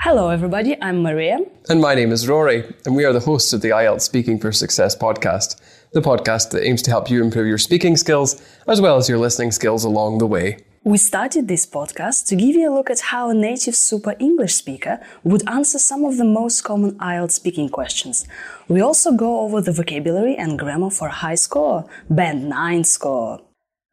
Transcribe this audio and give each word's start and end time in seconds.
Hello, 0.00 0.30
everybody. 0.30 0.76
I'm 0.82 1.00
Maria. 1.00 1.38
And 1.68 1.80
my 1.80 1.94
name 1.94 2.10
is 2.10 2.26
Rory, 2.26 2.64
and 2.84 2.96
we 2.96 3.04
are 3.04 3.12
the 3.12 3.20
hosts 3.20 3.52
of 3.52 3.60
the 3.60 3.68
IELTS 3.68 4.00
Speaking 4.00 4.40
for 4.40 4.50
Success 4.50 4.96
podcast, 4.96 5.54
the 5.92 6.00
podcast 6.00 6.50
that 6.50 6.66
aims 6.66 6.82
to 6.82 6.90
help 6.90 7.08
you 7.08 7.22
improve 7.22 7.46
your 7.46 7.58
speaking 7.58 7.96
skills 7.96 8.42
as 8.66 8.80
well 8.80 8.96
as 8.96 9.08
your 9.08 9.18
listening 9.18 9.52
skills 9.52 9.84
along 9.84 10.18
the 10.18 10.26
way. 10.26 10.58
We 10.82 10.98
started 10.98 11.46
this 11.46 11.64
podcast 11.64 12.26
to 12.26 12.34
give 12.34 12.56
you 12.56 12.72
a 12.72 12.74
look 12.74 12.90
at 12.90 12.98
how 12.98 13.30
a 13.30 13.34
native 13.34 13.76
super 13.76 14.16
English 14.18 14.54
speaker 14.54 14.98
would 15.22 15.48
answer 15.48 15.78
some 15.78 16.04
of 16.04 16.16
the 16.16 16.24
most 16.24 16.62
common 16.62 16.98
IELTS 16.98 17.30
speaking 17.32 17.68
questions. 17.68 18.26
We 18.66 18.80
also 18.80 19.12
go 19.12 19.42
over 19.42 19.60
the 19.60 19.70
vocabulary 19.70 20.34
and 20.34 20.58
grammar 20.58 20.90
for 20.90 21.08
high 21.08 21.36
score, 21.36 21.88
band 22.10 22.48
9 22.48 22.82
score. 22.82 23.42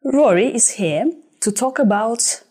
Rory 0.02 0.52
is 0.52 0.70
here 0.70 1.12
to 1.44 1.52
talk 1.52 1.78
about. 1.78 2.42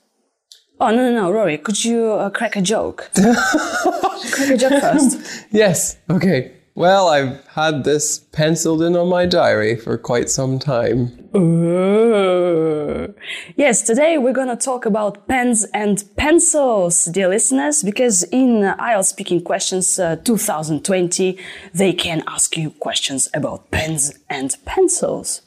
Oh, 0.79 0.89
no, 0.89 1.11
no, 1.11 1.11
no, 1.11 1.31
Rory, 1.31 1.57
could 1.57 1.83
you 1.83 2.13
uh, 2.13 2.29
crack 2.29 2.55
a 2.55 2.61
joke? 2.61 3.09
crack 3.15 4.49
a 4.49 4.57
joke 4.57 4.81
first. 4.81 5.45
Yes, 5.51 5.97
okay. 6.09 6.51
Well, 6.75 7.07
I've 7.07 7.45
had 7.49 7.83
this 7.83 8.19
penciled 8.31 8.81
in 8.81 8.95
on 8.95 9.07
my 9.07 9.27
diary 9.27 9.75
for 9.75 9.95
quite 9.97 10.29
some 10.29 10.57
time. 10.57 11.29
Ooh. 11.35 13.13
Yes, 13.55 13.83
today 13.83 14.17
we're 14.17 14.33
gonna 14.33 14.55
talk 14.55 14.85
about 14.85 15.27
pens 15.27 15.65
and 15.73 16.03
pencils, 16.17 17.05
dear 17.05 17.29
listeners, 17.29 17.83
because 17.83 18.23
in 18.23 18.61
IELTS 18.61 19.05
Speaking 19.05 19.41
Questions 19.41 19.99
uh, 19.99 20.15
2020, 20.23 21.37
they 21.73 21.93
can 21.93 22.23
ask 22.27 22.57
you 22.57 22.71
questions 22.71 23.29
about 23.35 23.69
pens 23.69 24.11
and 24.29 24.55
pencils. 24.65 25.41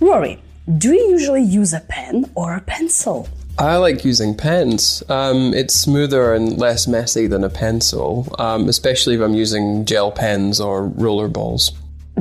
Rory, 0.00 0.42
do 0.78 0.92
you 0.92 1.10
usually 1.10 1.42
use 1.42 1.74
a 1.74 1.80
pen 1.80 2.30
or 2.34 2.54
a 2.54 2.60
pencil? 2.62 3.28
I 3.58 3.76
like 3.76 4.02
using 4.02 4.34
pens. 4.34 5.02
Um, 5.10 5.52
it's 5.52 5.74
smoother 5.74 6.32
and 6.32 6.56
less 6.56 6.88
messy 6.88 7.26
than 7.26 7.44
a 7.44 7.50
pencil, 7.50 8.34
um, 8.38 8.66
especially 8.70 9.16
if 9.16 9.20
I'm 9.20 9.34
using 9.34 9.84
gel 9.84 10.10
pens 10.10 10.58
or 10.58 10.86
roller 10.86 11.28
balls. 11.28 11.72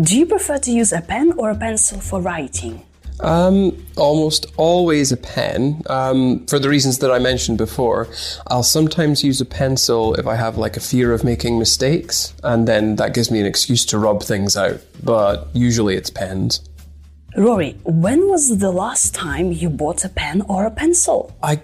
Do 0.02 0.18
you 0.18 0.26
prefer 0.26 0.58
to 0.60 0.72
use 0.72 0.92
a 0.92 1.00
pen 1.00 1.34
or 1.38 1.52
a 1.52 1.56
pencil 1.56 2.02
for 2.02 2.20
writing? 2.20 2.84
Um, 3.22 3.86
almost 3.96 4.48
always 4.58 5.12
a 5.14 5.18
pen, 5.18 5.82
um, 5.88 6.46
for 6.48 6.60
the 6.60 6.70
reasons 6.70 7.00
that 7.00 7.12
I 7.12 7.20
mentioned 7.20 7.58
before. 7.58 8.08
I'll 8.48 8.64
sometimes 8.64 9.24
use 9.24 9.40
a 9.40 9.46
pencil 9.46 10.16
if 10.16 10.28
I 10.28 10.36
have 10.36 10.58
like 10.58 10.76
a 10.76 10.82
fear 10.82 11.14
of 11.14 11.24
making 11.24 11.60
mistakes, 11.60 12.34
and 12.44 12.68
then 12.68 12.98
that 12.98 13.14
gives 13.14 13.32
me 13.32 13.40
an 13.40 13.46
excuse 13.46 13.86
to 13.88 13.98
rub 13.98 14.24
things 14.24 14.58
out. 14.58 14.82
But 15.04 15.48
usually 15.54 15.96
it's 15.96 16.10
pens. 16.10 16.62
Rory, 17.38 17.78
when 17.84 18.28
was 18.28 18.58
the 18.58 18.72
last 18.72 19.14
time 19.14 19.52
you 19.52 19.70
bought 19.70 20.04
a 20.04 20.10
pen 20.10 20.42
or 20.50 20.66
a 20.66 20.72
pencil? 20.72 21.36
I 21.44 21.62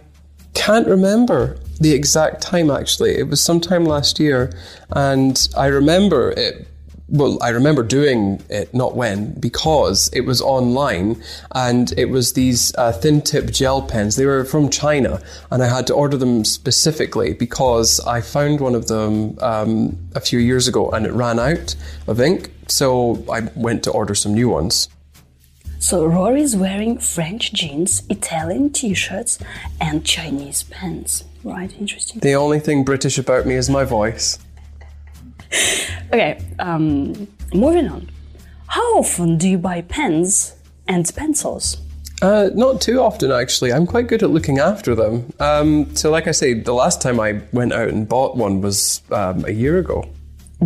can't 0.53 0.88
remember 0.88 1.57
the 1.80 1.91
exact 1.91 2.41
time 2.41 2.69
actually. 2.69 3.17
It 3.17 3.27
was 3.27 3.41
sometime 3.41 3.83
last 3.83 4.19
year, 4.19 4.53
and 4.91 5.47
I 5.57 5.67
remember 5.67 6.31
it. 6.31 6.67
Well, 7.07 7.38
I 7.41 7.49
remember 7.49 7.83
doing 7.83 8.41
it, 8.49 8.73
not 8.73 8.95
when, 8.95 9.39
because 9.39 10.09
it 10.11 10.22
was 10.22 10.41
online 10.41 11.22
and 11.53 11.94
it 12.00 12.05
was 12.05 12.33
these 12.33 12.73
uh, 12.75 12.94
thin 12.94 13.22
tip 13.22 13.52
gel 13.52 13.83
pens. 13.83 14.16
They 14.16 14.25
were 14.25 14.44
from 14.44 14.69
China 14.72 15.22
and 15.52 15.61
I 15.61 15.67
had 15.67 15.85
to 15.88 15.94
order 15.94 16.17
them 16.17 16.44
specifically 16.44 17.33
because 17.33 18.00
I 18.07 18.22
found 18.22 18.59
one 18.59 18.73
of 18.73 18.88
them 18.88 19.38
um, 19.39 20.00
a 20.16 20.19
few 20.19 20.39
years 20.39 20.67
ago 20.67 20.89
and 20.89 21.05
it 21.05 21.11
ran 21.11 21.38
out 21.38 21.75
of 22.07 22.19
ink. 22.19 22.50
So 22.69 23.23
I 23.31 23.41
went 23.55 23.83
to 23.83 23.91
order 23.91 24.16
some 24.16 24.33
new 24.33 24.50
ones. 24.50 24.89
So 25.86 26.03
Rory 26.03 26.41
is 26.41 26.55
wearing 26.55 26.97
French 26.97 27.53
jeans, 27.53 28.02
Italian 28.09 28.72
t-shirts, 28.72 29.38
and 29.80 30.03
Chinese 30.03 30.64
pants. 30.64 31.25
Right, 31.44 31.72
interesting. 31.80 32.22
The 32.22 32.34
only 32.34 32.59
thing 32.59 32.84
British 32.84 33.19
about 33.19 33.46
me 33.46 33.53
is 33.53 33.69
my 33.69 33.84
voice. 33.84 34.40
Okay, 36.12 36.44
um, 36.57 37.28
moving 37.53 37.88
on. 37.88 38.09
How 38.66 38.97
often 38.97 39.38
do 39.38 39.47
you 39.47 39.59
buy 39.59 39.81
pens 39.81 40.56
and 40.88 41.07
pencils? 41.16 41.78
Uh, 42.19 42.50
not 42.56 42.81
too 42.81 43.00
often, 43.00 43.31
actually. 43.31 43.72
I'm 43.72 43.85
quite 43.85 44.07
good 44.07 44.23
at 44.23 44.31
looking 44.31 44.57
after 44.57 44.96
them. 44.96 45.31
Um, 45.40 45.96
so, 45.96 46.09
like 46.09 46.28
I 46.28 46.31
say, 46.31 46.56
the 46.56 46.73
last 46.73 47.00
time 47.00 47.19
I 47.19 47.44
went 47.52 47.73
out 47.73 47.90
and 47.90 48.09
bought 48.09 48.35
one 48.35 48.59
was 48.59 49.03
um, 49.12 49.46
a 49.46 49.52
year 49.52 49.78
ago. 49.78 50.03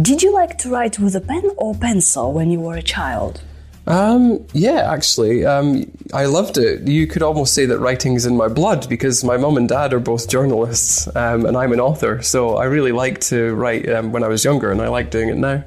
Did 0.01 0.23
you 0.23 0.31
like 0.31 0.57
to 0.59 0.69
write 0.69 0.97
with 0.97 1.13
a 1.13 1.19
pen 1.19 1.43
or 1.57 1.75
pencil 1.75 2.31
when 2.31 2.51
you 2.51 2.61
were 2.61 2.75
a 2.75 2.81
child? 2.81 3.41
Um, 3.89 4.45
yeah, 4.53 4.91
actually, 4.93 5.45
um, 5.45 5.91
I 6.13 6.25
loved 6.25 6.59
it. 6.59 6.87
You 6.87 7.07
could 7.07 7.23
almost 7.23 7.55
say 7.55 7.65
that 7.65 7.79
writing 7.79 8.13
is 8.13 8.27
in 8.27 8.37
my 8.37 8.47
blood 8.47 8.87
because 8.87 9.23
my 9.23 9.35
mum 9.35 9.57
and 9.57 9.67
dad 9.67 9.93
are 9.93 9.99
both 9.99 10.29
journalists, 10.29 11.07
um, 11.15 11.45
and 11.47 11.57
I'm 11.57 11.73
an 11.73 11.79
author. 11.79 12.21
So 12.21 12.57
I 12.57 12.65
really 12.65 12.91
liked 12.91 13.23
to 13.29 13.55
write 13.55 13.89
um, 13.89 14.11
when 14.11 14.23
I 14.23 14.27
was 14.27 14.45
younger, 14.45 14.71
and 14.71 14.79
I 14.79 14.89
like 14.89 15.09
doing 15.09 15.29
it 15.29 15.37
now. 15.37 15.63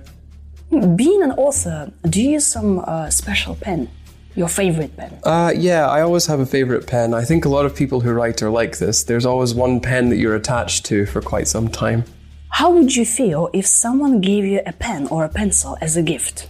Being 0.70 1.22
an 1.22 1.32
author, 1.32 1.92
do 2.08 2.22
you 2.22 2.30
use 2.30 2.46
some 2.46 2.78
uh, 2.86 3.10
special 3.10 3.56
pen? 3.56 3.90
Your 4.34 4.48
favorite 4.48 4.96
pen? 4.96 5.18
Uh, 5.24 5.52
yeah, 5.54 5.88
I 5.88 6.00
always 6.00 6.26
have 6.26 6.40
a 6.40 6.46
favorite 6.46 6.86
pen. 6.86 7.12
I 7.12 7.24
think 7.24 7.44
a 7.44 7.50
lot 7.50 7.66
of 7.66 7.76
people 7.76 8.00
who 8.00 8.12
write 8.12 8.40
are 8.40 8.48
like 8.50 8.78
this. 8.78 9.02
There's 9.02 9.26
always 9.26 9.52
one 9.52 9.80
pen 9.80 10.08
that 10.08 10.16
you're 10.16 10.36
attached 10.36 10.86
to 10.86 11.04
for 11.06 11.20
quite 11.20 11.48
some 11.48 11.68
time. 11.68 12.04
How 12.48 12.70
would 12.70 12.94
you 12.94 13.04
feel 13.04 13.50
if 13.52 13.66
someone 13.66 14.20
gave 14.20 14.44
you 14.44 14.62
a 14.64 14.72
pen 14.72 15.06
or 15.08 15.24
a 15.24 15.28
pencil 15.28 15.76
as 15.80 15.96
a 15.96 16.02
gift? 16.02 16.48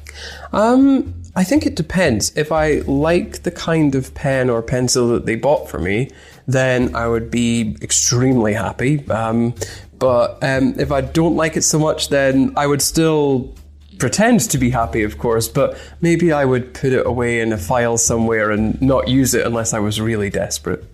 Um, 0.52 1.14
I 1.34 1.44
think 1.44 1.64
it 1.64 1.76
depends. 1.76 2.36
If 2.36 2.52
I 2.52 2.80
like 2.80 3.42
the 3.42 3.50
kind 3.50 3.94
of 3.94 4.14
pen 4.14 4.50
or 4.50 4.62
pencil 4.62 5.08
that 5.08 5.24
they 5.24 5.34
bought 5.34 5.70
for 5.70 5.78
me, 5.78 6.10
then 6.46 6.94
I 6.94 7.08
would 7.08 7.30
be 7.30 7.76
extremely 7.80 8.52
happy. 8.52 9.08
Um, 9.08 9.54
but 9.98 10.42
um, 10.42 10.74
if 10.78 10.92
I 10.92 11.00
don't 11.00 11.36
like 11.36 11.56
it 11.56 11.62
so 11.62 11.78
much, 11.78 12.08
then 12.10 12.52
I 12.56 12.66
would 12.66 12.82
still 12.82 13.54
pretend 13.98 14.40
to 14.50 14.58
be 14.58 14.70
happy, 14.70 15.04
of 15.04 15.16
course, 15.16 15.48
but 15.48 15.78
maybe 16.00 16.32
I 16.32 16.44
would 16.44 16.74
put 16.74 16.92
it 16.92 17.06
away 17.06 17.40
in 17.40 17.52
a 17.52 17.58
file 17.58 17.96
somewhere 17.96 18.50
and 18.50 18.80
not 18.82 19.08
use 19.08 19.32
it 19.32 19.46
unless 19.46 19.72
I 19.72 19.78
was 19.78 20.00
really 20.00 20.28
desperate. 20.28 20.84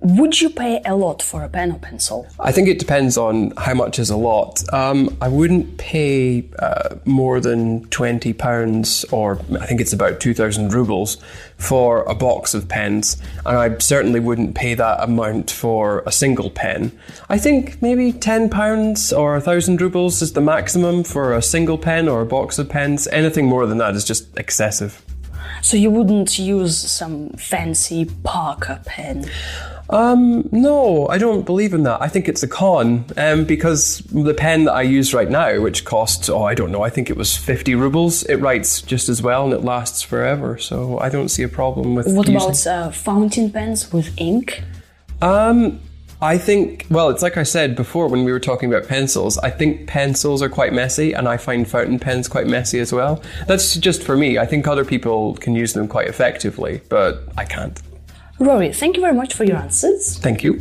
Would 0.00 0.40
you 0.40 0.50
pay 0.50 0.82
a 0.84 0.94
lot 0.94 1.22
for 1.22 1.42
a 1.42 1.48
pen 1.48 1.72
or 1.72 1.78
pencil? 1.78 2.26
I 2.38 2.52
think 2.52 2.68
it 2.68 2.78
depends 2.78 3.16
on 3.16 3.52
how 3.56 3.72
much 3.72 3.98
is 3.98 4.10
a 4.10 4.16
lot. 4.16 4.62
Um, 4.72 5.16
I 5.22 5.28
wouldn't 5.28 5.78
pay 5.78 6.44
uh, 6.58 6.96
more 7.06 7.40
than 7.40 7.86
twenty 7.88 8.34
pounds, 8.34 9.04
or 9.10 9.40
I 9.58 9.64
think 9.64 9.80
it's 9.80 9.94
about 9.94 10.20
two 10.20 10.34
thousand 10.34 10.74
rubles, 10.74 11.16
for 11.56 12.02
a 12.02 12.14
box 12.14 12.52
of 12.52 12.68
pens, 12.68 13.16
and 13.46 13.56
I 13.56 13.78
certainly 13.78 14.20
wouldn't 14.20 14.54
pay 14.54 14.74
that 14.74 15.02
amount 15.02 15.50
for 15.50 16.02
a 16.06 16.12
single 16.12 16.50
pen. 16.50 16.92
I 17.30 17.38
think 17.38 17.80
maybe 17.80 18.12
ten 18.12 18.50
pounds 18.50 19.10
or 19.10 19.36
a 19.36 19.40
thousand 19.40 19.80
rubles 19.80 20.20
is 20.20 20.34
the 20.34 20.42
maximum 20.42 21.04
for 21.04 21.32
a 21.32 21.40
single 21.40 21.78
pen 21.78 22.08
or 22.08 22.20
a 22.20 22.26
box 22.26 22.58
of 22.58 22.68
pens. 22.68 23.06
Anything 23.08 23.46
more 23.46 23.66
than 23.66 23.78
that 23.78 23.94
is 23.94 24.04
just 24.04 24.36
excessive. 24.38 25.00
So 25.62 25.78
you 25.78 25.90
wouldn't 25.90 26.38
use 26.38 26.76
some 26.76 27.30
fancy 27.30 28.04
Parker 28.22 28.82
pen? 28.84 29.30
Um, 29.90 30.48
no, 30.50 31.06
I 31.08 31.18
don't 31.18 31.44
believe 31.44 31.74
in 31.74 31.82
that. 31.82 32.00
I 32.00 32.08
think 32.08 32.28
it's 32.28 32.42
a 32.42 32.48
con 32.48 33.04
um, 33.16 33.44
because 33.44 33.98
the 34.10 34.34
pen 34.34 34.64
that 34.64 34.72
I 34.72 34.82
use 34.82 35.12
right 35.12 35.28
now, 35.28 35.60
which 35.60 35.84
costs, 35.84 36.28
oh, 36.28 36.42
I 36.42 36.54
don't 36.54 36.72
know, 36.72 36.82
I 36.82 36.90
think 36.90 37.10
it 37.10 37.16
was 37.16 37.36
50 37.36 37.74
rubles, 37.74 38.22
it 38.24 38.36
writes 38.36 38.80
just 38.82 39.08
as 39.08 39.22
well 39.22 39.44
and 39.44 39.52
it 39.52 39.62
lasts 39.62 40.02
forever. 40.02 40.56
So 40.58 40.98
I 40.98 41.10
don't 41.10 41.28
see 41.28 41.42
a 41.42 41.48
problem 41.48 41.94
with 41.94 42.06
What 42.06 42.28
using- 42.28 42.36
about 42.36 42.66
uh, 42.66 42.90
fountain 42.90 43.50
pens 43.50 43.92
with 43.92 44.12
ink? 44.16 44.62
Um, 45.20 45.80
I 46.22 46.38
think, 46.38 46.86
well, 46.90 47.10
it's 47.10 47.22
like 47.22 47.36
I 47.36 47.42
said 47.42 47.76
before 47.76 48.08
when 48.08 48.24
we 48.24 48.32
were 48.32 48.40
talking 48.40 48.72
about 48.72 48.88
pencils. 48.88 49.36
I 49.38 49.50
think 49.50 49.86
pencils 49.86 50.40
are 50.40 50.48
quite 50.48 50.72
messy, 50.72 51.12
and 51.12 51.28
I 51.28 51.36
find 51.36 51.68
fountain 51.68 51.98
pens 51.98 52.28
quite 52.28 52.46
messy 52.46 52.78
as 52.80 52.92
well. 52.92 53.22
That's 53.46 53.74
just 53.76 54.02
for 54.02 54.16
me. 54.16 54.38
I 54.38 54.46
think 54.46 54.66
other 54.66 54.84
people 54.86 55.34
can 55.34 55.54
use 55.54 55.74
them 55.74 55.86
quite 55.86 56.08
effectively, 56.08 56.80
but 56.88 57.24
I 57.36 57.44
can't. 57.44 57.78
Rory, 58.44 58.72
thank 58.74 58.96
you 58.96 59.00
very 59.00 59.14
much 59.14 59.32
for 59.32 59.44
your 59.44 59.56
answers. 59.56 60.18
Thank 60.18 60.44
you. 60.44 60.60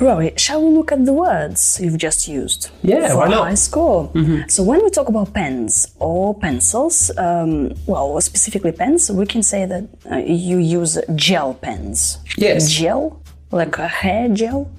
Rory, 0.00 0.32
shall 0.36 0.62
we 0.62 0.70
look 0.74 0.92
at 0.92 1.04
the 1.04 1.12
words 1.12 1.78
you've 1.82 1.98
just 1.98 2.26
used? 2.26 2.70
Yeah, 2.82 3.08
for 3.10 3.16
why 3.18 3.28
not? 3.28 3.48
high 3.48 3.54
score. 3.54 4.10
So 4.48 4.62
when 4.62 4.82
we 4.82 4.88
talk 4.90 5.08
about 5.08 5.34
pens 5.34 5.94
or 5.98 6.34
pencils, 6.38 7.10
um, 7.18 7.74
well, 7.86 8.18
specifically 8.22 8.72
pens, 8.72 9.10
we 9.10 9.26
can 9.26 9.42
say 9.42 9.66
that 9.66 9.88
uh, 10.10 10.16
you 10.16 10.56
use 10.58 10.98
gel 11.14 11.52
pens. 11.54 12.18
Yes. 12.38 12.70
Gel, 12.70 13.20
like 13.50 13.76
a 13.78 13.88
hair 13.88 14.28
gel. 14.28 14.70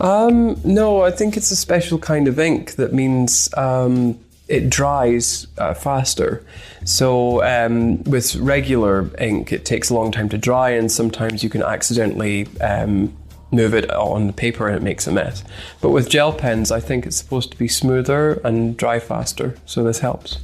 Um, 0.00 0.58
no, 0.64 1.02
I 1.02 1.10
think 1.10 1.36
it's 1.36 1.50
a 1.50 1.56
special 1.56 1.98
kind 1.98 2.26
of 2.26 2.38
ink 2.38 2.76
that 2.76 2.94
means 2.94 3.52
um, 3.56 4.18
it 4.48 4.70
dries 4.70 5.46
uh, 5.58 5.74
faster. 5.74 6.44
So 6.84 7.42
um, 7.44 8.02
with 8.04 8.34
regular 8.36 9.10
ink, 9.18 9.52
it 9.52 9.64
takes 9.64 9.90
a 9.90 9.94
long 9.94 10.10
time 10.10 10.28
to 10.30 10.38
dry, 10.38 10.70
and 10.70 10.90
sometimes 10.90 11.44
you 11.44 11.50
can 11.50 11.62
accidentally 11.62 12.48
um, 12.60 13.14
move 13.50 13.74
it 13.74 13.90
on 13.90 14.26
the 14.26 14.32
paper 14.32 14.68
and 14.68 14.76
it 14.76 14.82
makes 14.82 15.06
a 15.06 15.12
mess. 15.12 15.44
But 15.80 15.90
with 15.90 16.08
gel 16.08 16.32
pens, 16.32 16.70
I 16.70 16.80
think 16.80 17.06
it's 17.06 17.16
supposed 17.16 17.50
to 17.52 17.58
be 17.58 17.68
smoother 17.68 18.40
and 18.44 18.76
dry 18.76 18.98
faster. 18.98 19.56
So 19.66 19.82
this 19.84 20.00
helps. 20.00 20.38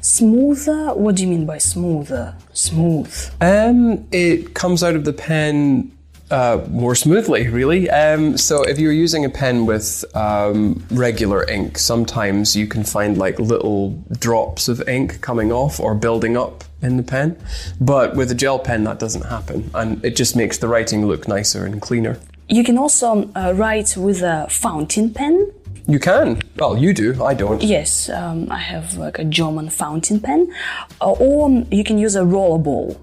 Smoother? 0.00 0.94
What 0.94 1.16
do 1.16 1.22
you 1.22 1.28
mean 1.28 1.46
by 1.46 1.58
smoother? 1.58 2.34
Smooth. 2.52 3.30
Um, 3.40 4.06
it 4.10 4.54
comes 4.54 4.82
out 4.82 4.96
of 4.96 5.04
the 5.04 5.12
pen 5.12 5.92
uh, 6.32 6.66
more 6.70 6.94
smoothly, 6.94 7.46
really. 7.48 7.90
Um, 7.90 8.38
so 8.38 8.62
if 8.62 8.78
you're 8.78 8.92
using 8.92 9.24
a 9.24 9.28
pen 9.28 9.66
with 9.66 10.04
um, 10.16 10.82
regular 10.90 11.48
ink, 11.48 11.78
sometimes 11.78 12.56
you 12.56 12.66
can 12.66 12.84
find 12.84 13.18
like 13.18 13.38
little 13.38 13.90
drops 14.18 14.66
of 14.68 14.88
ink 14.88 15.20
coming 15.20 15.52
off 15.52 15.78
or 15.78 15.94
building 15.94 16.36
up 16.36 16.64
in 16.80 16.96
the 16.96 17.02
pen. 17.02 17.36
But 17.80 18.16
with 18.16 18.30
a 18.30 18.34
gel 18.34 18.58
pen, 18.58 18.84
that 18.84 18.98
doesn't 18.98 19.26
happen, 19.26 19.70
and 19.74 20.02
it 20.04 20.16
just 20.16 20.34
makes 20.34 20.58
the 20.58 20.68
writing 20.68 21.06
look 21.06 21.28
nicer 21.28 21.66
and 21.66 21.80
cleaner. 21.80 22.18
You 22.48 22.64
can 22.64 22.78
also 22.78 23.30
uh, 23.36 23.52
write 23.54 23.96
with 23.96 24.22
a 24.22 24.46
fountain 24.48 25.12
pen. 25.12 25.52
You 25.86 25.98
can. 25.98 26.40
Well, 26.56 26.78
you 26.78 26.94
do. 26.94 27.22
I 27.22 27.34
don't. 27.34 27.62
Yes, 27.62 28.08
um, 28.08 28.50
I 28.50 28.58
have 28.58 28.96
like 28.96 29.18
a 29.18 29.24
German 29.24 29.68
fountain 29.68 30.20
pen, 30.20 30.52
uh, 31.00 31.12
or 31.12 31.46
um, 31.46 31.66
you 31.70 31.84
can 31.84 31.98
use 31.98 32.16
a 32.16 32.22
rollerball. 32.22 32.98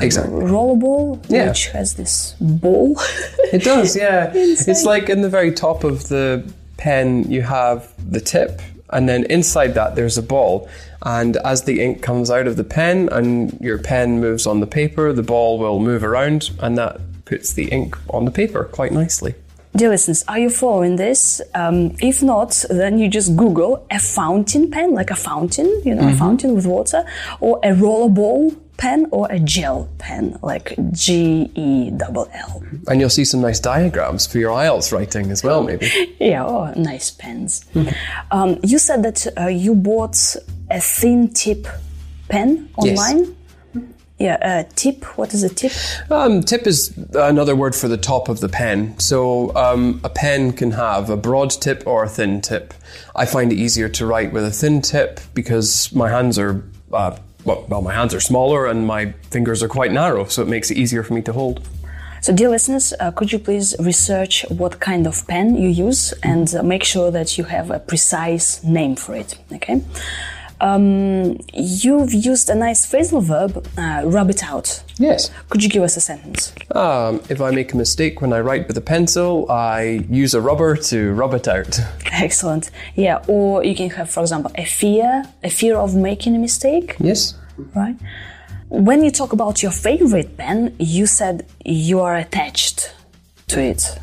Exactly. 0.00 0.40
Rollerball, 0.42 1.24
Yeah. 1.28 1.48
which 1.48 1.68
has 1.68 1.94
this 1.94 2.34
ball. 2.40 2.98
It 3.52 3.62
does, 3.62 3.96
yeah. 3.96 4.32
Inside. 4.34 4.70
It's 4.70 4.84
like 4.84 5.08
in 5.08 5.22
the 5.22 5.28
very 5.28 5.52
top 5.52 5.84
of 5.84 6.08
the 6.08 6.44
pen, 6.76 7.30
you 7.30 7.42
have 7.42 7.92
the 8.10 8.20
tip, 8.20 8.60
and 8.90 9.08
then 9.08 9.24
inside 9.24 9.74
that, 9.74 9.96
there's 9.96 10.18
a 10.18 10.22
ball. 10.22 10.68
And 11.02 11.36
as 11.38 11.62
the 11.64 11.80
ink 11.80 12.02
comes 12.02 12.30
out 12.30 12.46
of 12.46 12.56
the 12.56 12.64
pen 12.64 13.08
and 13.10 13.58
your 13.60 13.78
pen 13.78 14.20
moves 14.20 14.46
on 14.46 14.60
the 14.60 14.66
paper, 14.66 15.12
the 15.12 15.22
ball 15.22 15.58
will 15.58 15.78
move 15.80 16.04
around, 16.04 16.50
and 16.60 16.76
that 16.78 17.00
puts 17.24 17.52
the 17.54 17.68
ink 17.68 17.96
on 18.10 18.24
the 18.24 18.30
paper 18.30 18.64
quite 18.64 18.92
nicely. 18.92 19.34
Dear 19.76 19.90
listeners, 19.90 20.24
are 20.26 20.38
you 20.38 20.48
following 20.48 20.96
this? 20.96 21.42
Um, 21.54 21.94
if 22.00 22.22
not, 22.22 22.64
then 22.70 22.98
you 22.98 23.08
just 23.08 23.36
Google 23.36 23.86
a 23.90 23.98
fountain 23.98 24.70
pen, 24.70 24.94
like 24.94 25.10
a 25.10 25.14
fountain, 25.16 25.66
you 25.84 25.94
know, 25.94 26.08
a 26.08 26.14
fountain 26.14 26.54
with 26.54 26.64
water, 26.64 27.04
or 27.40 27.58
a 27.62 27.68
rollerball 27.72 28.56
pen, 28.78 29.06
or 29.10 29.30
a 29.30 29.38
gel 29.38 29.86
pen, 29.98 30.38
like 30.42 30.74
G 30.92 31.50
E 31.54 31.90
double 31.90 32.26
L. 32.32 32.62
And 32.88 33.00
you'll 33.00 33.10
see 33.10 33.26
some 33.26 33.42
nice 33.42 33.60
diagrams 33.60 34.26
for 34.26 34.38
your 34.38 34.52
IELTS 34.52 34.92
writing 34.92 35.30
as 35.30 35.44
well, 35.44 35.62
maybe. 35.62 35.90
Yeah, 36.20 36.46
oh, 36.46 36.72
nice 36.74 37.10
pens. 37.10 37.66
Um, 38.30 38.58
you 38.62 38.78
said 38.78 39.02
that 39.02 39.26
uh, 39.38 39.48
you 39.48 39.74
bought 39.74 40.36
a 40.70 40.80
thin 40.80 41.34
tip 41.34 41.66
pen 42.30 42.70
Yes. 42.80 42.98
Yeah, 44.18 44.38
uh, 44.40 44.72
tip. 44.76 45.04
What 45.18 45.34
is 45.34 45.42
a 45.42 45.50
tip? 45.50 45.72
Um, 46.10 46.42
tip 46.42 46.66
is 46.66 46.96
another 47.14 47.54
word 47.54 47.74
for 47.74 47.86
the 47.86 47.98
top 47.98 48.30
of 48.30 48.40
the 48.40 48.48
pen. 48.48 48.98
So 48.98 49.54
um, 49.54 50.00
a 50.04 50.08
pen 50.08 50.52
can 50.52 50.70
have 50.70 51.10
a 51.10 51.18
broad 51.18 51.50
tip 51.50 51.86
or 51.86 52.04
a 52.04 52.08
thin 52.08 52.40
tip. 52.40 52.72
I 53.14 53.26
find 53.26 53.52
it 53.52 53.56
easier 53.56 53.90
to 53.90 54.06
write 54.06 54.32
with 54.32 54.44
a 54.44 54.50
thin 54.50 54.80
tip 54.80 55.20
because 55.34 55.92
my 55.92 56.08
hands 56.08 56.38
are 56.38 56.64
uh, 56.92 57.18
well, 57.44 57.64
well, 57.68 57.82
my 57.82 57.94
hands 57.94 58.12
are 58.12 58.20
smaller 58.20 58.66
and 58.66 58.86
my 58.86 59.12
fingers 59.30 59.62
are 59.62 59.68
quite 59.68 59.92
narrow, 59.92 60.24
so 60.24 60.42
it 60.42 60.48
makes 60.48 60.70
it 60.70 60.76
easier 60.76 61.02
for 61.02 61.14
me 61.14 61.22
to 61.22 61.32
hold. 61.32 61.66
So, 62.20 62.34
dear 62.34 62.48
listeners, 62.48 62.92
uh, 62.98 63.12
could 63.12 63.30
you 63.30 63.38
please 63.38 63.76
research 63.78 64.44
what 64.48 64.80
kind 64.80 65.06
of 65.06 65.24
pen 65.28 65.54
you 65.56 65.68
use 65.68 66.12
and 66.24 66.52
uh, 66.54 66.62
make 66.62 66.82
sure 66.82 67.12
that 67.12 67.38
you 67.38 67.44
have 67.44 67.70
a 67.70 67.78
precise 67.78 68.64
name 68.64 68.96
for 68.96 69.14
it? 69.14 69.38
Okay. 69.52 69.80
Um, 70.60 71.38
you've 71.52 72.12
used 72.14 72.48
a 72.50 72.54
nice 72.54 72.86
phrasal 72.90 73.22
verb, 73.22 73.66
uh, 73.76 74.02
rub 74.06 74.30
it 74.30 74.42
out. 74.44 74.82
Yes. 74.98 75.30
Could 75.50 75.62
you 75.62 75.68
give 75.68 75.82
us 75.82 75.96
a 75.96 76.00
sentence? 76.00 76.54
Um, 76.74 77.20
if 77.28 77.40
I 77.40 77.50
make 77.50 77.72
a 77.74 77.76
mistake 77.76 78.20
when 78.22 78.32
I 78.32 78.40
write 78.40 78.66
with 78.66 78.76
a 78.78 78.80
pencil, 78.80 79.50
I 79.50 80.06
use 80.08 80.32
a 80.34 80.40
rubber 80.40 80.76
to 80.76 81.12
rub 81.12 81.34
it 81.34 81.46
out. 81.48 81.78
Excellent. 82.12 82.70
Yeah, 82.94 83.22
or 83.28 83.62
you 83.64 83.74
can 83.74 83.90
have, 83.90 84.10
for 84.10 84.20
example, 84.20 84.50
a 84.54 84.64
fear, 84.64 85.24
a 85.44 85.50
fear 85.50 85.76
of 85.76 85.94
making 85.94 86.34
a 86.34 86.38
mistake, 86.38 86.96
Yes. 86.98 87.34
right? 87.74 87.96
When 88.68 89.04
you 89.04 89.10
talk 89.10 89.32
about 89.32 89.62
your 89.62 89.72
favorite 89.72 90.36
pen, 90.36 90.74
you 90.78 91.06
said 91.06 91.46
you 91.64 92.00
are 92.00 92.16
attached 92.16 92.94
to 93.48 93.60
it. 93.60 93.98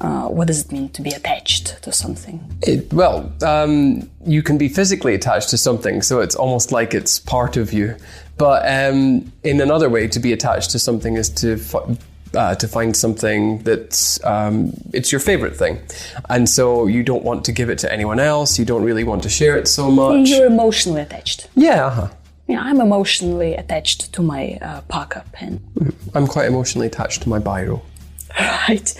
Uh, 0.00 0.28
what 0.28 0.46
does 0.46 0.64
it 0.64 0.70
mean 0.70 0.88
to 0.90 1.02
be 1.02 1.10
attached 1.10 1.82
to 1.82 1.90
something? 1.92 2.38
It, 2.62 2.92
well, 2.92 3.32
um, 3.42 4.08
you 4.24 4.42
can 4.42 4.56
be 4.56 4.68
physically 4.68 5.14
attached 5.14 5.50
to 5.50 5.56
something, 5.58 6.02
so 6.02 6.20
it's 6.20 6.36
almost 6.36 6.70
like 6.70 6.94
it's 6.94 7.18
part 7.18 7.56
of 7.56 7.72
you. 7.72 7.96
But 8.36 8.62
um, 8.68 9.32
in 9.42 9.60
another 9.60 9.88
way, 9.88 10.06
to 10.06 10.20
be 10.20 10.32
attached 10.32 10.70
to 10.70 10.78
something 10.78 11.16
is 11.16 11.28
to 11.30 11.56
fi- 11.56 11.96
uh, 12.34 12.54
to 12.56 12.68
find 12.68 12.96
something 12.96 13.58
that's 13.64 14.24
um, 14.24 14.72
it's 14.92 15.10
your 15.10 15.20
favorite 15.20 15.56
thing, 15.56 15.80
and 16.28 16.48
so 16.48 16.86
you 16.86 17.02
don't 17.02 17.24
want 17.24 17.44
to 17.46 17.52
give 17.52 17.68
it 17.68 17.78
to 17.78 17.92
anyone 17.92 18.20
else. 18.20 18.56
You 18.56 18.64
don't 18.64 18.84
really 18.84 19.02
want 19.04 19.24
to 19.24 19.28
share 19.28 19.56
it 19.56 19.66
so 19.66 19.90
much. 19.90 20.28
You're 20.28 20.46
emotionally 20.46 21.00
attached. 21.00 21.48
Yeah, 21.56 21.86
uh-huh. 21.86 22.08
Yeah, 22.46 22.60
I'm 22.62 22.80
emotionally 22.80 23.54
attached 23.54 24.12
to 24.12 24.22
my 24.22 24.58
uh, 24.62 24.80
Parker 24.82 25.24
pen. 25.32 25.60
I'm 26.14 26.26
quite 26.28 26.46
emotionally 26.46 26.86
attached 26.86 27.22
to 27.22 27.28
my 27.28 27.40
biro. 27.40 27.80
Right. 28.68 28.94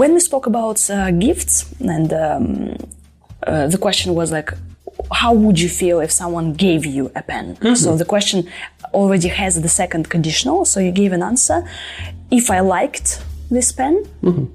When 0.00 0.14
we 0.14 0.20
spoke 0.20 0.46
about 0.46 0.78
uh, 0.90 1.10
gifts, 1.10 1.54
and 1.80 2.12
um, 2.12 2.76
uh, 3.46 3.66
the 3.68 3.78
question 3.78 4.14
was 4.14 4.32
like, 4.32 4.50
how 5.12 5.32
would 5.34 5.58
you 5.60 5.68
feel 5.68 6.00
if 6.00 6.10
someone 6.10 6.54
gave 6.54 6.86
you 6.86 7.10
a 7.14 7.22
pen? 7.22 7.56
So 7.76 7.96
the 7.96 8.04
question 8.04 8.48
already 8.94 9.28
has 9.28 9.60
the 9.60 9.68
second 9.68 10.08
conditional. 10.08 10.64
So 10.64 10.80
you 10.80 10.92
gave 10.92 11.12
an 11.12 11.22
answer. 11.22 11.58
If 12.30 12.50
I 12.50 12.60
liked 12.60 13.22
this 13.50 13.72
pen, 13.72 13.94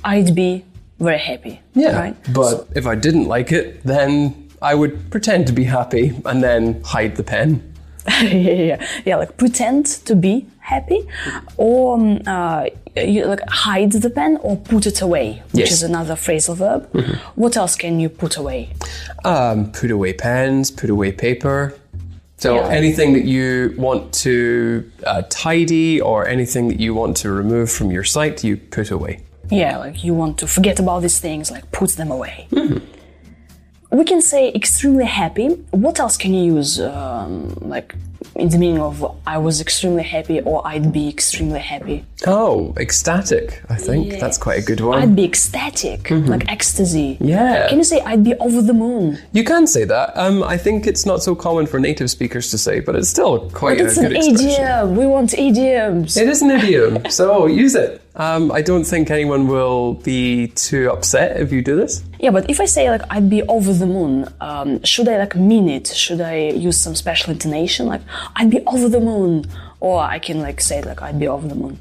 I'd 0.03 0.33
be 0.33 0.63
very 0.99 1.19
happy. 1.19 1.61
Yeah, 1.75 1.99
Right. 1.99 2.15
but 2.33 2.67
if 2.75 2.87
I 2.87 2.95
didn't 2.95 3.27
like 3.27 3.51
it, 3.51 3.83
then 3.83 4.33
I 4.61 4.73
would 4.73 5.11
pretend 5.11 5.45
to 5.47 5.53
be 5.53 5.65
happy 5.65 6.05
and 6.25 6.41
then 6.41 6.81
hide 6.83 7.15
the 7.15 7.23
pen. 7.23 7.61
yeah, 8.21 8.63
yeah, 8.71 8.87
yeah, 9.05 9.15
like 9.17 9.37
pretend 9.37 9.85
to 10.05 10.15
be 10.15 10.45
happy, 10.59 11.07
or 11.57 11.95
um, 11.95 12.21
uh, 12.25 12.65
you 12.95 13.25
like 13.25 13.41
hide 13.49 13.91
the 13.91 14.09
pen 14.09 14.37
or 14.41 14.55
put 14.57 14.85
it 14.85 15.01
away, 15.01 15.41
which 15.51 15.65
Yes. 15.69 15.71
is 15.71 15.83
another 15.83 16.15
phrasal 16.15 16.55
verb. 16.55 16.81
What 17.35 17.57
else 17.57 17.75
can 17.75 17.99
you 17.99 18.09
put 18.09 18.37
away? 18.37 18.69
Um, 19.25 19.71
put 19.71 19.91
away 19.91 20.13
pens, 20.13 20.71
put 20.71 20.89
away 20.89 21.11
paper. 21.11 21.73
So 22.37 22.55
Yeah. 22.55 22.69
anything 22.69 23.13
that 23.13 23.25
you 23.25 23.73
want 23.77 24.13
to 24.25 24.83
uh, 25.05 25.23
tidy 25.29 25.99
or 26.01 26.27
anything 26.27 26.67
that 26.69 26.79
you 26.79 26.93
want 26.93 27.17
to 27.17 27.29
remove 27.31 27.69
from 27.71 27.91
your 27.91 28.03
sight, 28.03 28.43
you 28.43 28.57
put 28.57 28.91
away. 28.91 29.19
Yeah, 29.49 29.77
like 29.77 30.03
you 30.03 30.13
want 30.13 30.37
to 30.39 30.47
forget 30.47 30.79
about 30.79 31.01
these 31.01 31.19
things, 31.19 31.49
like 31.51 31.71
put 31.71 31.89
them 31.91 32.11
away. 32.11 32.47
We 33.91 34.03
can 34.03 34.21
say 34.21 34.51
extremely 34.53 35.05
happy. 35.05 35.47
What 35.71 35.99
else 35.99 36.17
can 36.17 36.33
you 36.33 36.55
use? 36.55 36.79
Um, 36.79 37.53
like 37.61 37.95
in 38.35 38.49
the 38.49 38.57
meaning 38.57 38.79
of 38.81 39.17
I 39.25 39.37
was 39.37 39.61
extremely 39.61 40.03
happy 40.03 40.41
or 40.41 40.61
I'd 40.67 40.91
be 40.91 41.07
extremely 41.07 41.59
happy. 41.59 42.05
Oh, 42.25 42.73
ecstatic! 42.77 43.61
I 43.69 43.75
think 43.75 44.19
that's 44.19 44.37
quite 44.37 44.59
a 44.59 44.65
good 44.65 44.81
one. 44.81 45.01
I'd 45.01 45.15
be 45.15 45.23
ecstatic, 45.23 46.09
like 46.11 46.51
ecstasy. 46.51 47.13
Mm-hmm. 47.15 47.23
Yeah. 47.29 47.67
Can 47.69 47.77
you 47.77 47.83
say 47.83 48.01
I'd 48.01 48.23
be 48.23 48.35
over 48.35 48.61
the 48.61 48.73
moon? 48.73 49.19
you 49.31 49.43
can 49.43 49.65
say 49.67 49.85
that. 49.85 50.11
Um, 50.17 50.43
I 50.43 50.57
think 50.57 50.85
it's 50.85 51.05
not 51.05 51.23
so 51.23 51.33
common 51.35 51.65
for 51.65 51.79
native 51.79 52.09
speakers 52.09 52.51
to 52.51 52.57
say, 52.57 52.79
but 52.81 52.95
it's 52.95 53.09
still 53.09 53.49
quite 53.51 53.79
It's 53.79 53.97
a 53.97 54.01
an 54.01 54.07
good 54.09 54.17
expression. 54.17 54.49
idiom. 54.49 54.95
We 54.97 55.05
want 55.05 55.33
idioms. 55.33 56.17
It 56.17 56.27
is 56.27 56.41
an 56.41 56.51
idiom, 56.51 57.09
so 57.09 57.45
use 57.63 57.75
it. 57.75 58.01
Um, 58.17 58.51
I 58.51 58.63
don't 58.63 58.83
think 58.83 59.11
anyone 59.11 59.47
will 59.47 59.93
be 59.93 60.47
too 60.47 60.89
upset 60.91 61.39
if 61.39 61.51
you 61.51 61.61
do 61.61 61.75
this. 61.75 62.03
Yeah, 62.19 62.31
but 62.31 62.49
if 62.49 62.59
I 62.59 62.65
say 62.65 62.89
like 62.89 63.03
I'd 63.11 63.29
be 63.29 63.43
over 63.43 63.71
the 63.71 63.85
moon, 63.85 64.27
um, 64.41 64.83
should 64.83 65.07
I 65.07 65.19
like 65.19 65.35
mean 65.35 65.69
it? 65.69 65.87
Should 65.87 66.21
I 66.21 66.49
use 66.49 66.81
some 66.81 66.95
special 66.95 67.31
intonation 67.31 67.85
like 67.85 68.01
I'd 68.35 68.49
be 68.49 68.61
over 68.65 68.89
the 68.89 68.99
moon, 68.99 69.45
or 69.79 70.01
I 70.01 70.17
can 70.17 70.41
like 70.41 70.61
say 70.61 70.81
like 70.81 71.01
I'd 71.01 71.19
be 71.19 71.27
over 71.27 71.47
the 71.47 71.55
moon? 71.55 71.79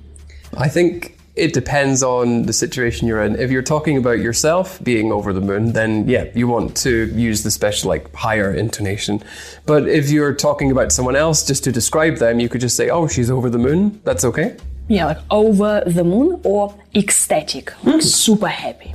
I 0.59 0.69
think 0.69 1.17
it 1.37 1.55
depends 1.55 2.03
on 2.03 2.43
the 2.45 2.53
situation 2.53 3.09
you're 3.09 3.23
in. 3.23 3.37
If 3.37 3.51
you're 3.51 3.63
talking 3.63 3.97
about 3.97 4.19
yourself 4.19 4.83
being 4.83 5.13
over 5.13 5.33
the 5.33 5.41
moon, 5.41 5.73
then 5.73 6.07
yeah, 6.07 6.27
you 6.35 6.49
want 6.49 6.77
to 6.79 7.07
use 7.15 7.45
the 7.45 7.51
special, 7.51 7.89
like 7.89 8.13
higher 8.15 8.53
intonation. 8.53 9.23
But 9.65 9.89
if 9.89 10.11
you're 10.11 10.35
talking 10.35 10.71
about 10.71 10.93
someone 10.93 11.17
else 11.17 11.47
just 11.47 11.65
to 11.65 11.73
describe 11.73 12.17
them, 12.17 12.41
you 12.41 12.51
could 12.51 12.61
just 12.61 12.77
say, 12.77 12.91
oh, 12.91 13.07
she's 13.07 13.31
over 13.31 13.49
the 13.49 13.59
moon. 13.59 14.01
That's 14.05 14.25
okay. 14.25 14.57
Yeah, 14.89 15.07
like 15.07 15.19
over 15.33 15.83
the 15.85 16.05
moon 16.05 16.41
or 16.45 16.73
ecstatic, 16.95 17.73
like 17.83 18.03
super 18.03 18.47
happy. 18.47 18.95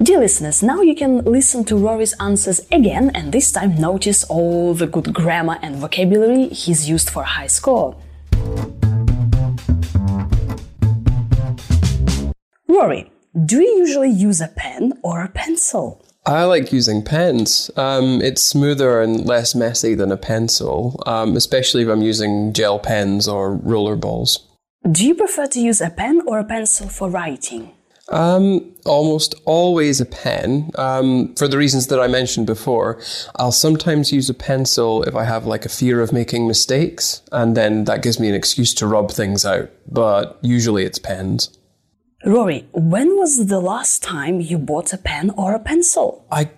Dear 0.00 0.20
listeners, 0.20 0.62
now 0.62 0.82
you 0.82 0.94
can 0.94 1.24
listen 1.24 1.64
to 1.64 1.76
Rory's 1.76 2.14
answers 2.20 2.60
again 2.70 3.10
and 3.12 3.32
this 3.32 3.50
time 3.50 3.74
notice 3.74 4.22
all 4.22 4.72
the 4.72 4.86
good 4.86 5.12
grammar 5.12 5.58
and 5.62 5.74
vocabulary 5.76 6.46
he's 6.46 6.88
used 6.88 7.10
for 7.10 7.24
a 7.24 7.26
high 7.26 7.48
score. 7.48 7.96
Rory, 12.68 13.10
do 13.46 13.60
you 13.60 13.78
usually 13.78 14.10
use 14.10 14.40
a 14.40 14.46
pen 14.46 14.92
or 15.02 15.24
a 15.24 15.28
pencil? 15.28 16.06
I 16.24 16.44
like 16.44 16.72
using 16.72 17.02
pens. 17.02 17.68
Um, 17.76 18.22
it's 18.22 18.42
smoother 18.42 19.02
and 19.02 19.26
less 19.26 19.56
messy 19.56 19.96
than 19.96 20.12
a 20.12 20.16
pencil, 20.16 21.02
um, 21.04 21.36
especially 21.36 21.82
if 21.82 21.88
I'm 21.88 22.00
using 22.00 22.52
gel 22.52 22.78
pens 22.78 23.26
or 23.26 23.56
roller 23.56 23.96
balls. 23.96 24.46
Do 24.90 25.06
you 25.06 25.14
prefer 25.14 25.46
to 25.46 25.60
use 25.60 25.80
a 25.80 25.88
pen 25.88 26.20
or 26.26 26.38
a 26.38 26.44
pencil 26.44 26.90
for 26.90 27.08
writing? 27.08 27.72
Um, 28.10 28.74
almost 28.84 29.34
always 29.46 29.98
a 29.98 30.04
pen. 30.04 30.70
Um, 30.74 31.34
for 31.36 31.48
the 31.48 31.56
reasons 31.56 31.86
that 31.86 31.98
I 31.98 32.06
mentioned 32.06 32.46
before, 32.46 33.00
I'll 33.36 33.50
sometimes 33.50 34.12
use 34.12 34.28
a 34.28 34.34
pencil 34.34 35.02
if 35.04 35.14
I 35.14 35.24
have 35.24 35.46
like 35.46 35.64
a 35.64 35.70
fear 35.70 36.02
of 36.02 36.12
making 36.12 36.46
mistakes, 36.46 37.22
and 37.32 37.56
then 37.56 37.84
that 37.84 38.02
gives 38.02 38.20
me 38.20 38.28
an 38.28 38.34
excuse 38.34 38.74
to 38.74 38.86
rub 38.86 39.10
things 39.10 39.46
out. 39.46 39.70
But 39.90 40.38
usually 40.42 40.84
it's 40.84 40.98
pens. 40.98 41.58
Rory, 42.26 42.68
when 42.72 43.16
was 43.16 43.46
the 43.46 43.60
last 43.60 44.02
time 44.02 44.40
you 44.40 44.58
bought 44.58 44.92
a 44.92 44.98
pen 44.98 45.30
or 45.30 45.54
a 45.54 45.58
pencil? 45.58 46.26
I 46.30 46.50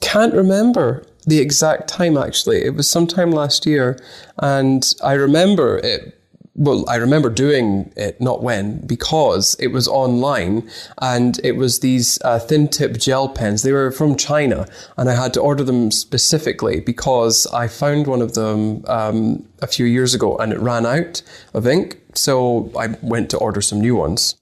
can't 0.00 0.34
remember 0.34 1.04
the 1.28 1.38
exact 1.38 1.88
time 1.88 2.16
actually. 2.16 2.64
It 2.64 2.74
was 2.74 2.90
sometime 2.90 3.30
last 3.30 3.66
year, 3.66 3.96
and 4.38 4.92
I 5.04 5.12
remember 5.12 5.78
it 5.78 6.17
well, 6.58 6.84
I 6.88 6.96
remember 6.96 7.30
doing 7.30 7.92
it, 7.96 8.20
not 8.20 8.42
when, 8.42 8.84
because 8.84 9.54
it 9.60 9.68
was 9.68 9.86
online 9.86 10.68
and 11.00 11.40
it 11.44 11.52
was 11.52 11.78
these 11.78 12.18
uh, 12.22 12.40
thin 12.40 12.66
tip 12.66 12.98
gel 12.98 13.28
pens. 13.28 13.62
They 13.62 13.70
were 13.70 13.92
from 13.92 14.16
China 14.16 14.66
and 14.96 15.08
I 15.08 15.14
had 15.14 15.32
to 15.34 15.40
order 15.40 15.62
them 15.62 15.92
specifically 15.92 16.80
because 16.80 17.46
I 17.54 17.68
found 17.68 18.08
one 18.08 18.20
of 18.20 18.34
them 18.34 18.84
um, 18.88 19.48
a 19.62 19.68
few 19.68 19.86
years 19.86 20.14
ago 20.14 20.36
and 20.36 20.52
it 20.52 20.58
ran 20.58 20.84
out 20.84 21.22
of 21.54 21.66
ink. 21.66 22.00
So 22.14 22.72
I 22.76 22.88
went 23.02 23.30
to 23.30 23.38
order 23.38 23.60
some 23.60 23.80
new 23.80 23.94
ones. 23.94 24.34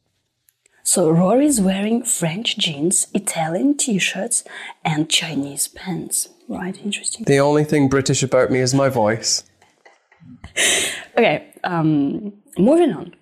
So 0.82 1.11
Rory's 1.11 1.61
wearing 1.61 2.02
French 2.02 2.56
jeans, 2.56 3.08
Italian 3.12 3.76
t 3.76 3.99
shirts, 3.99 4.42
and 4.85 5.11
Chinese 5.11 5.68
pens. 5.68 6.28
Right, 6.49 6.78
interesting. 6.82 7.25
The 7.25 7.40
only 7.40 7.64
thing 7.64 7.88
British 7.88 8.23
about 8.23 8.50
me 8.50 8.61
is 8.61 8.73
my 8.73 8.88
voice. 8.88 9.42
Okay, 11.18 11.52
um, 11.64 12.33
moving 12.59 12.92
on. 12.92 13.14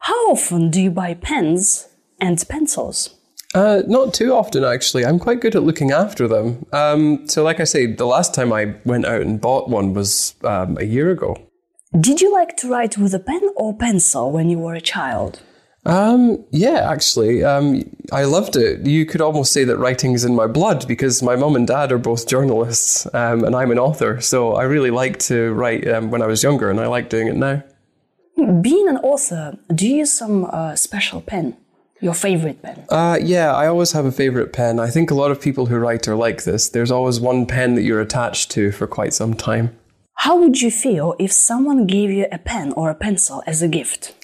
How 0.00 0.30
often 0.30 0.70
do 0.70 0.80
you 0.80 0.90
buy 0.90 1.14
pens 1.14 1.88
and 2.20 2.42
pencils? 2.48 3.14
Uh, 3.54 3.82
not 3.86 4.12
too 4.12 4.32
often, 4.32 4.64
actually. 4.64 5.04
I'm 5.06 5.18
quite 5.18 5.40
good 5.40 5.54
at 5.54 5.62
looking 5.62 5.92
after 5.92 6.26
them. 6.26 6.66
Um, 6.72 7.28
so, 7.28 7.44
like 7.44 7.60
I 7.60 7.64
say, 7.64 7.86
the 7.86 8.06
last 8.06 8.34
time 8.34 8.52
I 8.52 8.74
went 8.84 9.06
out 9.06 9.22
and 9.22 9.40
bought 9.40 9.68
one 9.68 9.94
was 9.94 10.34
um, 10.42 10.76
a 10.78 10.84
year 10.84 11.10
ago. 11.10 11.36
Did 11.98 12.20
you 12.20 12.32
like 12.32 12.56
to 12.56 12.68
write 12.68 12.98
with 12.98 13.14
a 13.14 13.20
pen 13.20 13.48
or 13.54 13.72
pencil 13.72 14.32
when 14.32 14.50
you 14.50 14.58
were 14.58 14.74
a 14.74 14.80
child? 14.80 15.40
Um, 15.86 16.44
yeah, 16.50 16.90
actually, 16.90 17.44
um, 17.44 17.82
I 18.10 18.24
loved 18.24 18.56
it. 18.56 18.86
You 18.86 19.04
could 19.04 19.20
almost 19.20 19.52
say 19.52 19.64
that 19.64 19.76
writing 19.76 20.12
is 20.12 20.24
in 20.24 20.34
my 20.34 20.46
blood 20.46 20.88
because 20.88 21.22
my 21.22 21.36
mum 21.36 21.56
and 21.56 21.66
dad 21.66 21.92
are 21.92 21.98
both 21.98 22.26
journalists, 22.26 23.06
um, 23.14 23.44
and 23.44 23.54
I'm 23.54 23.70
an 23.70 23.78
author. 23.78 24.20
So 24.20 24.54
I 24.54 24.62
really 24.64 24.90
liked 24.90 25.20
to 25.28 25.52
write 25.52 25.86
um, 25.88 26.10
when 26.10 26.22
I 26.22 26.26
was 26.26 26.42
younger, 26.42 26.70
and 26.70 26.80
I 26.80 26.86
like 26.86 27.10
doing 27.10 27.28
it 27.28 27.36
now. 27.36 27.62
Being 28.36 28.88
an 28.88 28.96
author, 28.98 29.58
do 29.74 29.86
you 29.86 29.96
use 29.96 30.12
some 30.12 30.46
uh, 30.46 30.74
special 30.74 31.20
pen? 31.20 31.56
Your 32.00 32.14
favorite 32.14 32.60
pen? 32.60 32.84
Uh, 32.88 33.18
yeah, 33.22 33.54
I 33.54 33.66
always 33.66 33.92
have 33.92 34.04
a 34.04 34.12
favorite 34.12 34.52
pen. 34.52 34.80
I 34.80 34.90
think 34.90 35.10
a 35.10 35.14
lot 35.14 35.30
of 35.30 35.40
people 35.40 35.66
who 35.66 35.76
write 35.76 36.08
are 36.08 36.16
like 36.16 36.44
this. 36.44 36.68
There's 36.68 36.90
always 36.90 37.20
one 37.20 37.46
pen 37.46 37.76
that 37.76 37.82
you're 37.82 38.00
attached 38.00 38.50
to 38.52 38.72
for 38.72 38.86
quite 38.86 39.14
some 39.14 39.34
time. 39.34 39.74
How 40.16 40.36
would 40.38 40.60
you 40.60 40.70
feel 40.70 41.14
if 41.18 41.32
someone 41.32 41.86
gave 41.86 42.10
you 42.10 42.26
a 42.30 42.38
pen 42.38 42.72
or 42.72 42.90
a 42.90 42.94
pencil 42.94 43.42
as 43.46 43.62
a 43.62 43.68
gift? 43.68 44.14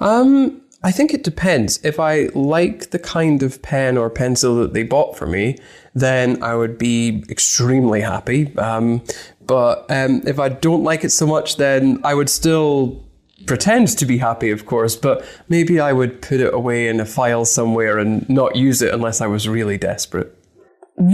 Um, 0.00 0.62
I 0.86 0.92
think 0.92 1.12
it 1.12 1.24
depends. 1.24 1.84
If 1.84 1.98
I 1.98 2.28
like 2.32 2.90
the 2.90 3.00
kind 3.00 3.42
of 3.42 3.60
pen 3.60 3.98
or 3.98 4.08
pencil 4.08 4.54
that 4.60 4.72
they 4.72 4.84
bought 4.84 5.18
for 5.18 5.26
me, 5.26 5.58
then 5.96 6.40
I 6.44 6.54
would 6.54 6.78
be 6.78 7.24
extremely 7.28 8.02
happy. 8.02 8.56
Um, 8.56 9.02
but 9.44 9.90
um, 9.90 10.22
if 10.24 10.38
I 10.38 10.48
don't 10.48 10.84
like 10.84 11.02
it 11.02 11.10
so 11.10 11.26
much, 11.26 11.56
then 11.56 11.98
I 12.04 12.14
would 12.14 12.30
still 12.30 13.04
pretend 13.46 13.98
to 13.98 14.06
be 14.06 14.18
happy, 14.18 14.52
of 14.52 14.64
course, 14.64 14.94
but 14.94 15.26
maybe 15.48 15.80
I 15.80 15.92
would 15.92 16.22
put 16.22 16.38
it 16.38 16.54
away 16.54 16.86
in 16.86 17.00
a 17.00 17.04
file 17.04 17.44
somewhere 17.44 17.98
and 17.98 18.28
not 18.28 18.54
use 18.54 18.80
it 18.80 18.94
unless 18.94 19.20
I 19.20 19.26
was 19.26 19.48
really 19.48 19.78
desperate. 19.78 20.38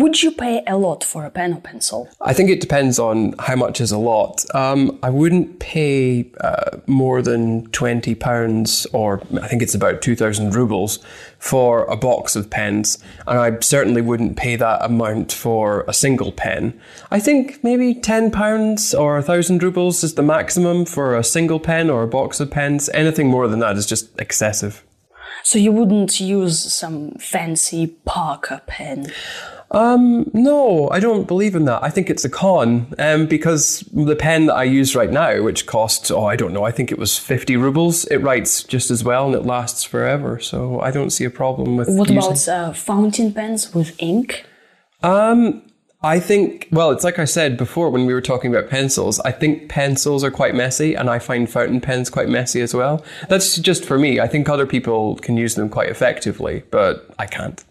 Would 0.01 0.23
you 0.23 0.31
pay 0.31 0.63
a 0.67 0.79
lot 0.79 1.05
for 1.05 1.27
a 1.27 1.31
pen 1.31 1.53
or 1.53 1.61
pencil? 1.61 2.09
I 2.23 2.33
think 2.33 2.49
it 2.49 2.63
depends 2.63 2.99
on 2.99 3.35
how 3.39 3.57
much 3.57 3.79
is 3.79 3.93
a 3.93 3.99
lot. 3.99 4.43
Um, 4.55 4.99
I 5.03 5.11
wouldn't 5.11 5.59
pay 5.59 6.31
uh, 6.41 6.79
more 6.87 7.21
than 7.21 7.67
twenty 7.73 8.15
pounds, 8.15 8.87
or 8.95 9.21
I 9.43 9.49
think 9.49 9.61
it's 9.61 9.75
about 9.75 10.01
two 10.01 10.17
thousand 10.17 10.55
rubles, 10.55 10.99
for 11.39 11.85
a 11.85 11.97
box 11.97 12.37
of 12.37 12.49
pens, 12.49 12.99
and 13.27 13.39
I 13.39 13.61
certainly 13.61 14.01
wouldn't 14.01 14.39
pay 14.39 14.57
that 14.57 14.83
amount 14.83 15.31
for 15.31 15.85
a 15.87 15.93
single 15.93 16.33
pen. 16.33 16.81
I 17.11 17.21
think 17.21 17.63
maybe 17.63 17.95
ten 17.95 18.31
pounds 18.31 18.95
or 18.95 19.19
a 19.19 19.23
thousand 19.23 19.63
rubles 19.63 20.03
is 20.03 20.15
the 20.15 20.23
maximum 20.23 20.87
for 20.87 21.17
a 21.17 21.25
single 21.25 21.61
pen 21.61 21.91
or 21.91 22.03
a 22.03 22.09
box 22.09 22.41
of 22.41 22.51
pens. 22.51 22.89
Anything 22.95 23.29
more 23.29 23.47
than 23.47 23.59
that 23.59 23.77
is 23.77 23.85
just 23.85 24.19
excessive. 24.19 24.85
So 25.45 25.59
you 25.59 25.73
wouldn't 25.73 26.21
use 26.21 26.73
some 26.73 27.11
fancy 27.17 27.89
Parker 28.07 28.63
pen? 28.67 29.13
Um, 29.73 30.31
no, 30.35 30.89
I 30.91 31.01
don't 31.01 31.27
believe 31.27 31.55
in 31.55 31.65
that. 31.65 31.83
I 31.83 31.89
think 31.89 32.11
it's 32.11 32.25
a 32.25 32.29
con 32.29 32.95
um, 32.99 33.27
because 33.27 33.81
the 33.93 34.15
pen 34.15 34.47
that 34.47 34.55
I 34.55 34.65
use 34.65 34.95
right 34.95 35.11
now, 35.11 35.43
which 35.43 35.67
costs, 35.67 36.11
oh, 36.11 36.27
I 36.27 36.37
don't 36.37 36.53
know, 36.53 36.65
I 36.65 36.71
think 36.71 36.93
it 36.93 36.99
was 36.99 37.19
50 37.19 37.57
rubles, 37.57 38.05
it 38.07 38.19
writes 38.19 38.63
just 38.65 38.91
as 38.91 39.03
well 39.03 39.27
and 39.27 39.35
it 39.35 39.47
lasts 39.47 39.83
forever. 39.83 40.39
So 40.39 40.81
I 40.81 40.91
don't 40.91 41.11
see 41.11 41.25
a 41.25 41.31
problem 41.31 41.77
with 41.79 41.89
What 41.89 42.11
using- 42.11 42.19
about 42.19 42.49
uh, 42.49 42.73
fountain 42.75 43.33
pens 43.33 43.75
with 43.75 43.95
ink? 43.99 44.45
Um, 45.03 45.63
I 46.05 46.19
think, 46.19 46.69
well, 46.73 46.91
it's 46.91 47.05
like 47.05 47.19
I 47.21 47.25
said 47.25 47.57
before 47.57 47.89
when 47.89 48.07
we 48.07 48.13
were 48.13 48.21
talking 48.21 48.53
about 48.55 48.69
pencils. 48.69 49.21
I 49.21 49.31
think 49.31 49.69
pencils 49.69 50.25
are 50.25 50.33
quite 50.33 50.55
messy, 50.55 50.95
and 50.95 51.09
I 51.09 51.21
find 51.21 51.49
fountain 51.49 51.81
pens 51.81 52.11
quite 52.11 52.29
messy 52.29 52.61
as 52.61 52.75
well. 52.75 53.05
That's 53.29 53.57
just 53.59 53.85
for 53.85 53.99
me. 53.99 54.19
I 54.19 54.27
think 54.27 54.49
other 54.49 54.67
people 54.67 55.15
can 55.17 55.37
use 55.37 55.55
them 55.55 55.69
quite 55.69 55.89
effectively, 55.89 56.65
but 56.73 57.09
I 57.21 57.27
can't. 57.27 57.63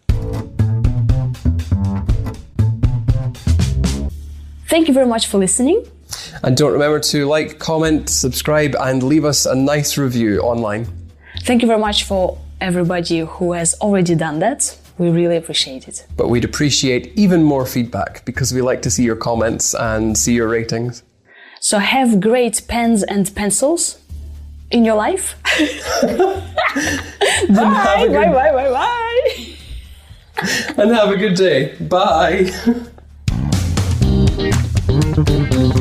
Thank 4.71 4.87
you 4.87 4.93
very 4.93 5.05
much 5.05 5.27
for 5.27 5.37
listening. 5.37 5.85
And 6.43 6.55
don't 6.55 6.71
remember 6.71 7.01
to 7.01 7.25
like, 7.25 7.59
comment, 7.59 8.09
subscribe, 8.09 8.73
and 8.79 9.03
leave 9.03 9.25
us 9.25 9.45
a 9.45 9.53
nice 9.53 9.97
review 9.97 10.39
online. 10.39 10.87
Thank 11.41 11.61
you 11.61 11.67
very 11.67 11.79
much 11.79 12.05
for 12.05 12.37
everybody 12.61 13.19
who 13.19 13.51
has 13.51 13.73
already 13.81 14.15
done 14.15 14.39
that. 14.39 14.77
We 14.97 15.09
really 15.09 15.35
appreciate 15.35 15.89
it. 15.89 16.07
But 16.15 16.29
we'd 16.29 16.45
appreciate 16.45 17.11
even 17.17 17.43
more 17.43 17.65
feedback 17.65 18.23
because 18.23 18.53
we 18.53 18.61
like 18.61 18.81
to 18.83 18.89
see 18.89 19.03
your 19.03 19.17
comments 19.17 19.73
and 19.75 20.17
see 20.17 20.35
your 20.35 20.47
ratings. 20.47 21.03
So 21.59 21.79
have 21.79 22.21
great 22.21 22.61
pens 22.69 23.03
and 23.03 23.35
pencils 23.35 23.99
in 24.69 24.85
your 24.85 24.95
life. 24.95 25.35
bye, 26.01 26.41
bye, 27.49 28.07
good- 28.07 28.33
bye, 28.39 28.51
bye, 28.53 28.71
bye. 28.71 29.47
And 30.77 30.91
have 30.95 31.09
a 31.09 31.17
good 31.17 31.35
day. 31.35 31.75
Bye. 31.81 32.51
Música 35.17 35.80